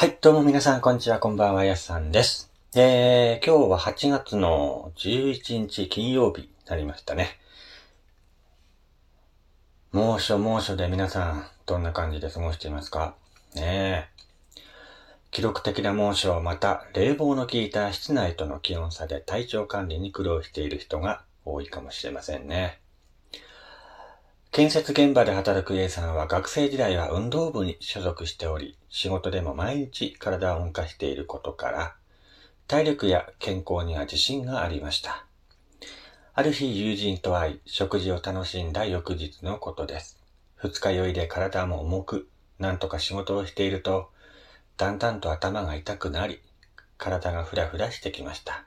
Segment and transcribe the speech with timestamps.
[0.00, 2.50] はい、どうも皆さん、こんにちは、こんばんは、やすさんです。
[2.74, 7.38] えー、今日は8月の11日金曜日になりましたね。
[9.92, 13.14] 猛暑猛暑で皆さん、どんな感じで過ごしていますか？
[13.54, 14.62] ねえ。
[15.32, 22.80] 記録的な猛暑、また冷房の効いた室内との気温差で体調管理に苦労している人が多いかもしれませんね。
[24.52, 31.94] 建設現場で働く A さんは学生時代は運動部に所属しており、仕事でも毎日体を動かしていることから、
[32.66, 35.24] 体力や健康には自信がありました。
[36.34, 40.18] ある日友人と会い、食事を楽しんだ翌日のことです。
[40.56, 42.28] 二日酔いで体も重く、
[42.58, 44.10] なんとか仕事をしていると、
[44.76, 46.42] だんだんと頭が痛くなり、
[46.98, 48.64] 体がふらふらしてきました。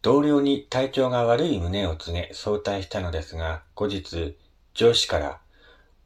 [0.00, 4.38] 同僚に体調が悪い旨を告げ早退したのですが、後日、
[4.76, 5.40] 上司から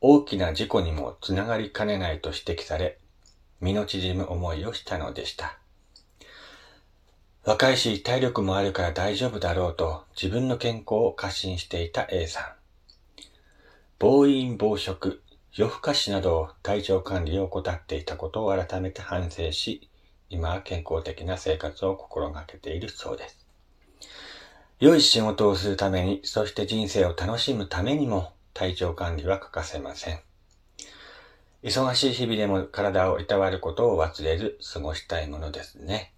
[0.01, 2.99] 大きな事故にもつながりかねないと指摘され、
[3.61, 5.59] 身の縮む思いをしたのでした。
[7.45, 12.45] 若いし体力もあるから大丈夫だろうと自分の健康を過信していた A さん。
[13.99, 15.21] 暴飲暴食、
[15.53, 19.89] 夜更かしなど体調管理を怠っていたことを改めて反省し、
[20.29, 23.45] 今は健康的な生活を心がけているそうです。
[24.79, 30.21] 良い仕事をするために、そして人生を楽しむためにも体調管理は欠かせません。
[31.63, 36.13] 忙しい日々でも体をいたわることを忘れず過ごしたいものですね。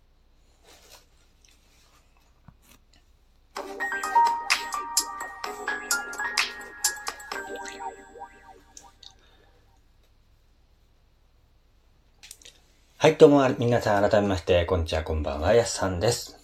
[12.99, 16.39] はい、どうも皆さん改めまして、こんにちは、こんばんは、やすさんです。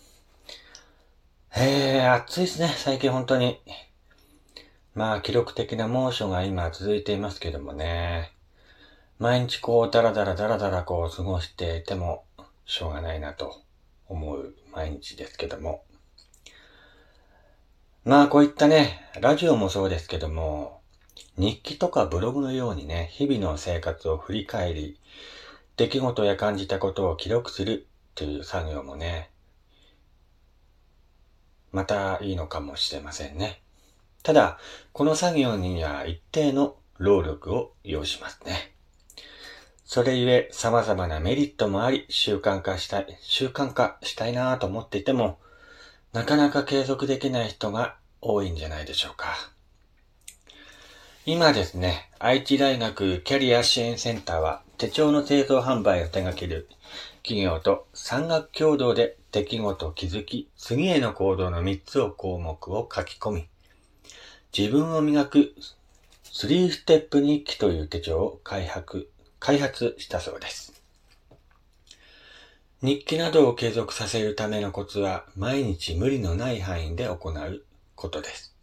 [1.56, 3.60] えー、暑いですね、最近本当に。
[4.98, 8.32] まあ、記録的な猛暑が今続いていますけどもね。
[9.20, 12.24] 毎日こう、だらだらだらだらこう過ごしていても、
[12.66, 13.62] しょうがないなと
[14.08, 15.84] 思う毎日ですけども。
[18.04, 20.80] まあ、こういったね、ラジオもそうですけども、
[21.36, 24.98] 日記とかブログのようにね、日々の生活を振り返り、
[25.76, 29.30] 出来事や感じたことを記録するという作業もね、
[31.70, 33.62] またいいのかもしれませんね。
[34.22, 34.58] ただ、
[34.92, 38.74] この作業には一定の労力を要しますね。
[39.84, 45.38] それゆえ様々なメリットもあり習慣化したい、習慣化したいなぁと思っていても、
[46.12, 49.34] なかなか継続できない人が多いんじゃないでしょうか。
[51.24, 56.68] 今ですね、愛知大学キャリア支援センターは手帳の製造販売を手掛ける
[57.22, 63.48] 企業と産学共同で出来事、気づき、次への行動の3つを項目を書き込み、
[64.56, 65.54] 自分を磨く
[66.24, 70.72] 3ステップ日記という手帳を開発、開発したそうです。
[72.80, 77.64] 日記などを継続させるためのコツは毎日無理のない範囲で行う
[77.96, 78.54] ことです。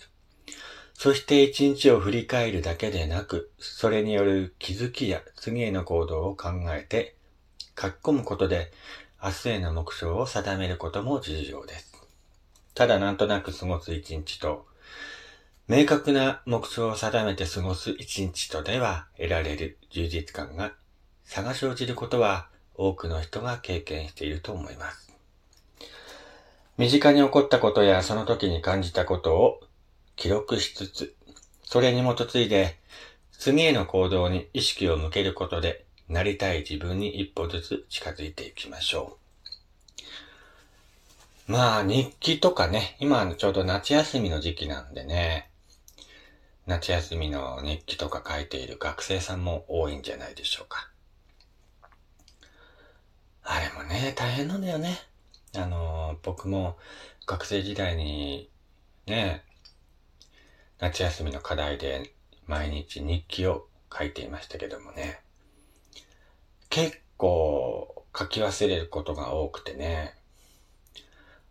[0.94, 7.16] そして一日を振り返るだけでなく、それによる気づきや次への行動を考えて
[7.80, 8.72] 書き込むことで
[9.22, 11.94] 明日への目標を定めることも重要です。
[12.74, 14.66] ただなんとなく過ごす一日と、
[15.68, 20.74] 明確な目標を定めて過ごす一日とでは得られる充実感が
[21.24, 25.12] 差が生じることは多くの人が経験していると思います。
[26.78, 29.60] 身近に起こったことやその時に感じたことを
[30.16, 31.16] 記録しつつ、
[31.64, 32.78] それに基づいて
[33.32, 39.18] 次への行動に意識を向けることでなりたい自分に一歩ずつ近づいていきましょ
[41.48, 41.52] う。
[41.52, 45.50] まあ日記とかね、今ちょうど夏休みの時期なんでね、
[46.68, 50.90] 夏休みの日記とか書いている学生さんも多いんじゃないでしょうか。
[53.44, 54.98] あれもね、大変なんだよね。
[55.56, 56.78] あの、僕も
[57.28, 58.50] 学生時代に
[59.06, 59.44] ね、
[60.80, 62.12] 夏休みの課題で
[62.48, 65.20] 毎日日記を書いていましたけどもね、
[66.70, 70.16] 結構書き忘れることが多くてね、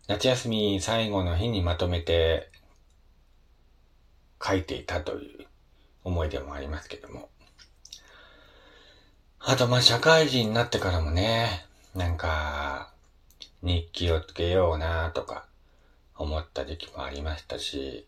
[0.07, 2.51] 夏休み最後の日にまとめて
[4.45, 5.47] 書いていたという
[6.03, 7.29] 思い出もありますけども。
[9.39, 11.65] あと、ま、社会人になってからもね、
[11.95, 12.91] なんか、
[13.61, 15.47] 日記をつけようなとか
[16.15, 18.07] 思った時期もありましたし、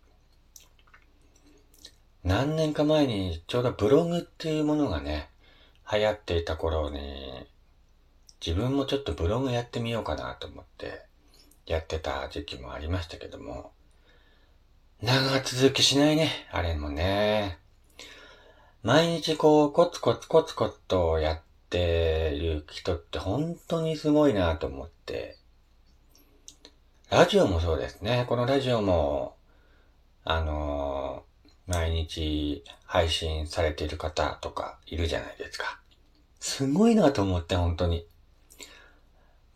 [2.24, 5.30] 何年か前にちょうどブログっていうものがね、
[5.92, 7.48] 流行っていた頃に、
[8.46, 11.06] 自分もちょっとブログやってみようかなと思って
[11.66, 13.72] やってた時期もありましたけども、
[15.04, 17.60] 長続きしないね、あれもね。
[18.82, 25.38] 毎日こう、コツコツコツコツとやっている人って本当にすごいなと思って、
[27.12, 28.26] ラジオもそうですね。
[28.28, 29.36] このラジオも、
[30.24, 35.80] あのー、毎日配信されている方とかいるじゃないですか。
[36.40, 38.08] すごいなと思って、本当に。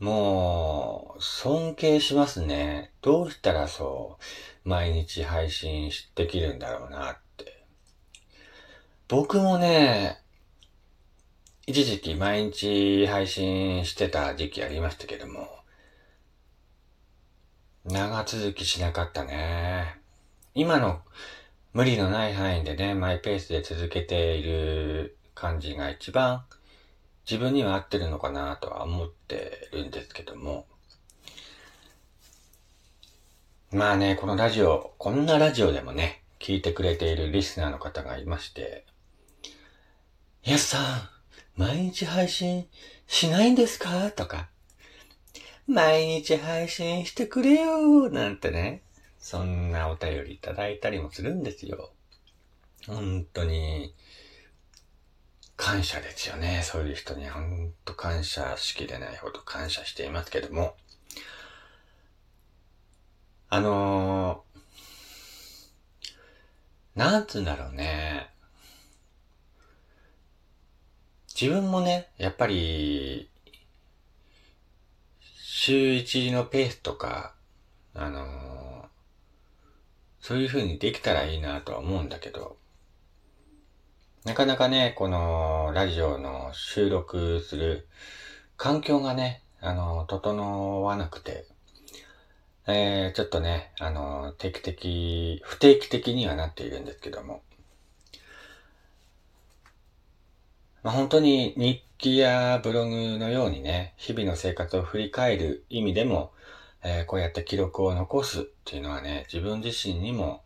[0.02, 2.92] もう、尊敬しますね。
[3.04, 4.18] どうしたらそ
[4.66, 7.64] う、毎日配信できるんだろうなって。
[9.08, 10.18] 僕もね、
[11.68, 15.48] 一時期毎日配信してた時期ありましたけども、
[17.86, 20.00] 長続きしなかったね。
[20.56, 21.02] 今の
[21.74, 26.44] 無理のない範囲でね、マイペースで続けている感じが一番
[27.30, 30.66] 自分には合ってるのかなとは思ってるんですけども。
[33.72, 38.86] まあね、このラジオ、こんなラジオでもね、聞いてくれているリスナーの方がいまして、
[40.44, 41.10] やすさん、
[41.56, 42.68] 毎日配信
[43.08, 44.12] しないんですか？
[44.12, 44.50] とか、
[45.68, 48.10] 毎日配信してくれよ。
[48.10, 48.82] なんてね、
[49.20, 51.92] そんなお便りいただいたりもするんですよ。
[52.88, 53.94] 本当に、
[55.62, 56.62] 感謝ですよね。
[56.64, 60.76] そういう人に本当感謝しきれないほど感謝していますけども。
[63.48, 68.32] あのー、なんつうんだろうね。
[71.40, 73.30] 自分もね、やっぱり、
[75.44, 77.36] 週一のペースとか、
[77.94, 78.88] あのー、
[80.22, 82.58] そういう風にできたらいいなとは思うんだけど、
[84.24, 87.88] なかなかね、このラジオの収録する
[88.56, 91.48] 環境がね、あの、整わなくて、
[92.68, 97.42] えー、ちょっとね、あの、定期的、不定期的にはなっているんですけども、
[100.84, 106.32] まあ、本当に日記やブログのようにね、日々の生活を振り返る意味でも、
[106.84, 110.44] えー、こうやって記録を残すっていうのはね、自分自身にも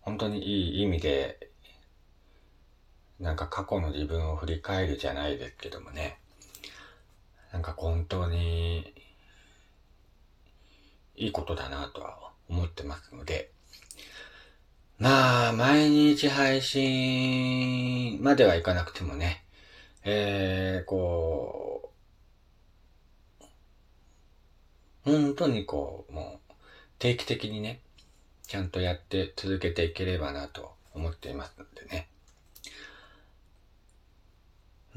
[0.00, 1.45] 本当にいい意味で
[3.20, 6.18] なんか過去の自分を振り返るじゃないですけどもね、
[7.52, 8.92] なんか本当に
[11.16, 13.50] いいことだなとは思ってますので、
[14.98, 19.44] まあ、毎日配信まではいかなくてもね、
[20.04, 21.92] えー、こ
[23.42, 23.44] う、
[25.04, 26.52] 本当にこう、もう、
[26.98, 27.80] 定期的にね、
[28.46, 32.05] ちゃんとやって続けていければなと思っていますのでね。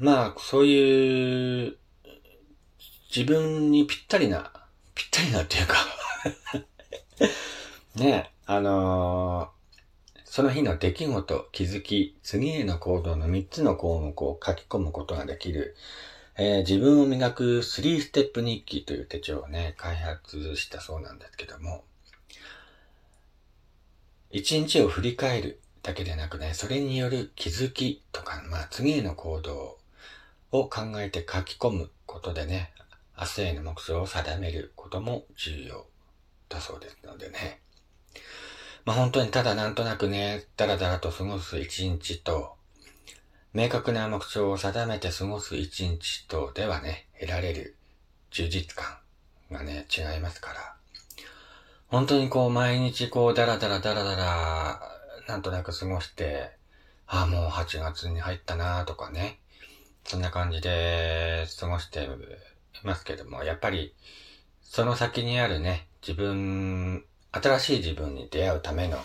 [0.00, 1.76] まあ、そういう、
[3.14, 4.50] 自分にぴったりな、
[4.94, 5.76] ぴったりなっていうか。
[7.96, 15.76] ね、あのー、その日の出来事、気づき、次への行動の3つの項目を書き込むことができる、
[16.38, 21.84] えー、自分を磨く3ステップ日記という手帳をね、開発したそうなんですけども、
[24.30, 29.79] 一日を振り返るだけでなくね、それによる気づきとか、まあ次への行動
[30.52, 32.72] を考えて書き込むことでね、
[33.18, 35.86] 明日への目標を定めることも重要
[36.48, 37.60] だそうですのでね。
[38.84, 42.54] まあ本当にただなんとなくね、だらだらと過ごす一日と、
[43.52, 47.76] 明確な目標を定めて過ごす一日とではね、得られる
[48.30, 48.98] 充実感
[49.50, 50.76] がね、違いますから。
[51.88, 54.80] 本当にこう毎日こうダラダラダラダラ
[55.26, 56.52] なんとなく過ごして、
[57.06, 59.39] ああもう8月に入ったなとかね、
[60.10, 62.08] そんな感じで過ごしてい
[62.82, 63.94] ますけども、やっぱり、
[64.60, 68.98] その先にあるね、自分、新しい自分に出会うための、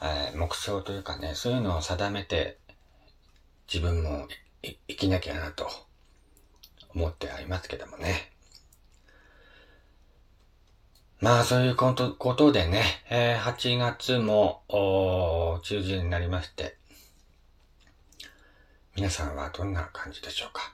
[0.00, 2.56] えー、目標というかね、そういうのを定めて、
[3.70, 4.26] 自分も
[4.62, 5.68] 生きなきゃなと
[6.94, 8.32] 思ってありますけどもね。
[11.20, 14.62] まあそういうことでね、えー、8月も
[15.62, 16.78] 中旬になりまして、
[18.96, 20.72] 皆さんはどんな感じでしょうか？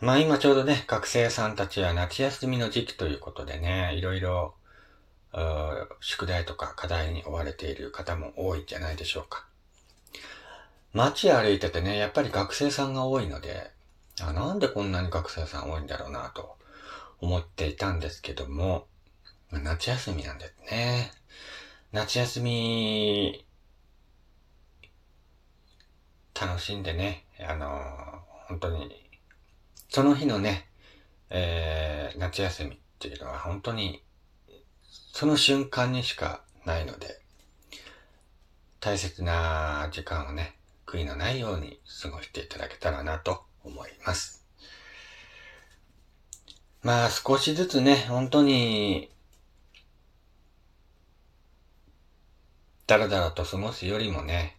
[0.00, 4.56] まあ今ちょうどね、学生さんたちは夏休みの時期ということでね、いろいろ、
[6.00, 9.46] 宿題とか課題に追われている方も多いんじゃないでしょうか。
[10.92, 13.70] 街歩いててね、やっぱり学生さんが多いので、
[14.20, 16.56] あなんでこんなに学生さん多いんだろうなと
[17.20, 18.88] 思っていたんですけども、
[19.52, 21.12] 夏休みなんですね。
[21.92, 23.45] 夏休み
[26.38, 27.72] 楽しんでね、あのー、
[28.48, 29.10] 本当に、
[29.88, 30.68] その日のね、
[31.30, 34.02] えー、夏休みっていうのは本当に、
[35.12, 37.20] その瞬間にしかないので、
[38.80, 44.44] 大切な時間をね、悔いのないように過ごしていただけたらなと思います。
[46.82, 49.10] まあ少しずつね、本当に、
[52.86, 54.55] だらだらと過ごすよりもね、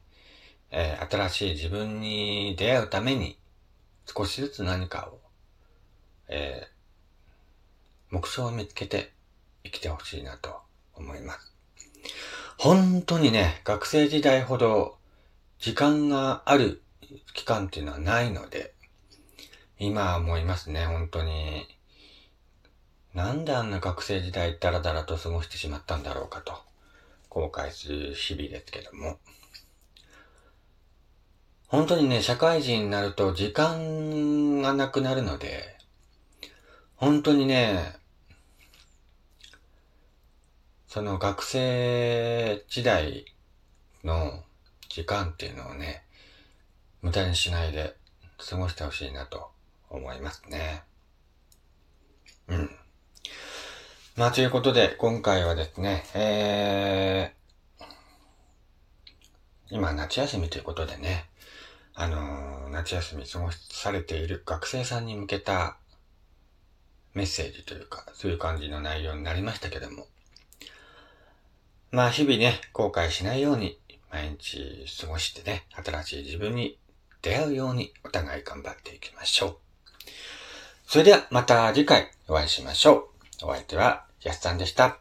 [0.71, 3.39] えー、新しい自分に出会うために、
[4.05, 5.19] 少しずつ何かを、
[6.27, 9.11] えー、目標を見つけて
[9.63, 10.61] 生きてほしいなと
[10.95, 11.53] 思います。
[12.57, 14.97] 本当にね、学生時代ほど
[15.59, 16.81] 時間がある
[17.33, 18.73] 期間っていうのはないので、
[19.79, 21.67] 今思いますね、本当に。
[23.13, 26.53] なんであんな学生時代ダラダラと過ごしてしまったんだろうかと、
[27.29, 29.17] 後悔する日々ですけども。
[31.67, 35.77] 本当にね、社会人になると時間がなくなるので、
[36.95, 37.93] 本当にね、
[40.87, 43.25] その学生時代
[44.05, 44.43] の
[44.87, 46.03] 時間っていうのをね、
[47.01, 47.97] 無駄にしないで
[48.37, 49.49] 過ごしてほしいなと
[49.89, 50.83] 思いますね。
[52.47, 52.71] うん。
[54.15, 57.83] まあ、ということで、今回はですね、えー、
[59.69, 61.29] 今夏休みということでね、
[61.99, 65.77] あのー、夏休み過ごされている学生さんに向けた
[67.15, 70.05] メッセージというか、そういう感じの内容になりましたけども、
[71.89, 73.79] まあ日々ね、後悔しないように
[74.11, 76.77] 毎日過ごしてね、新しい自分に
[77.23, 79.57] 出会うようにお互い頑張っていきましょう。
[80.85, 83.09] それではまた次回お会いしましょ
[83.41, 83.45] う。
[83.45, 84.99] お相手はやすさんでした。